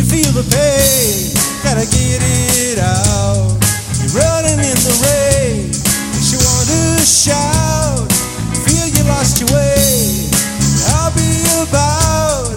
You 0.00 0.06
feel 0.06 0.32
the 0.32 0.48
pain, 0.48 1.28
gotta 1.60 1.84
get 1.84 2.24
it 2.24 2.80
out. 2.80 3.52
You're 4.00 4.16
running 4.16 4.56
in 4.56 4.78
the 4.80 4.96
rain, 5.04 5.68
makes 5.68 6.32
you 6.32 6.40
want 6.40 6.72
to 6.72 7.04
shout. 7.04 8.08
Feel 8.64 8.88
you 8.96 9.04
lost 9.04 9.44
your 9.44 9.52
way. 9.52 10.24
I'll 10.96 11.12
be 11.12 11.44
about 11.60 12.48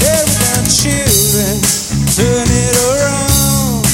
tearing 0.00 0.32
down 0.32 0.64
children, 0.64 1.60
turn 2.16 2.48
it 2.48 2.74
around. 2.80 3.84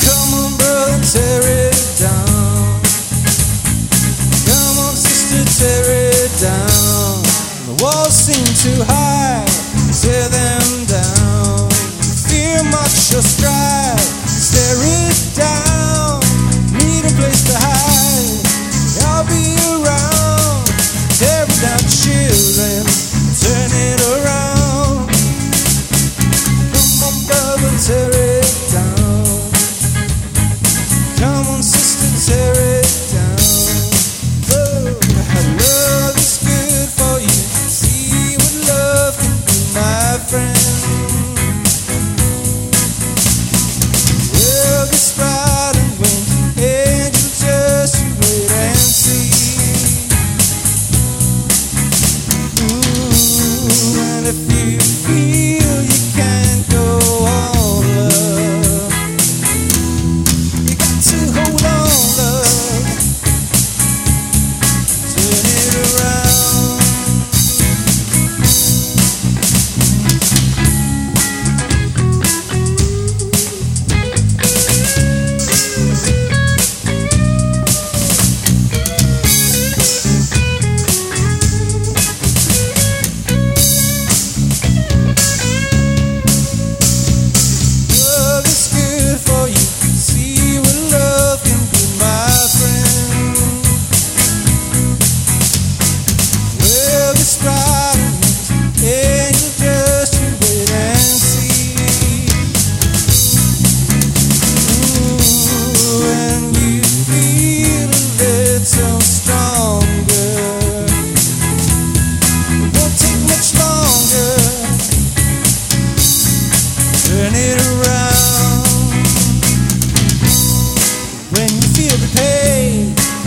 Come 0.00 0.48
on, 0.48 0.56
brother, 0.56 0.96
tear 1.04 1.44
it 1.44 1.76
down. 2.00 2.80
Come 4.48 4.76
on, 4.80 4.96
sister, 4.96 5.44
tear 5.60 6.08
it 6.08 6.32
down. 6.40 7.20
The 7.68 7.84
walls 7.84 8.16
seem 8.16 8.48
too 8.64 8.80
high, 8.88 9.44
tear 9.92 10.24
them 10.32 10.43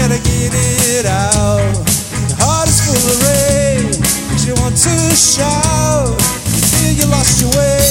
Gotta 0.08 0.24
get 0.24 0.54
it 0.56 1.06
out. 1.06 1.60
Your 1.60 2.40
heart 2.40 2.70
is 2.70 2.80
full 2.80 2.96
of 2.96 3.20
rage. 3.28 4.48
You 4.48 4.56
want 4.56 4.78
to 4.78 4.96
shout 5.12 6.16
You 6.48 6.64
feel 6.64 6.94
you 6.96 7.08
lost 7.12 7.42
your 7.44 7.52
way. 7.52 7.84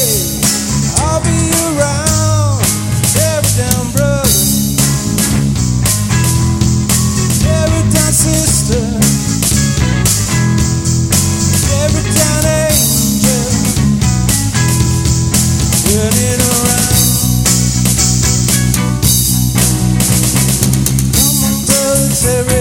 I'll 1.05 1.21
be 1.21 1.37
around, 1.77 2.65
tear 3.13 3.37
it 3.45 3.53
down, 3.61 3.93
brother. 3.93 4.33
Tear 7.37 7.69
it 7.85 7.89
down, 7.93 8.13
sister. 8.17 8.81
Tear 11.69 12.01
it 12.01 12.09
down, 12.17 12.45
angel. 12.49 13.45
Burn 15.85 16.17
it 16.17 16.46
there 22.27 22.56